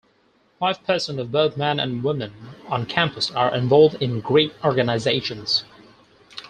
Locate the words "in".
4.01-4.19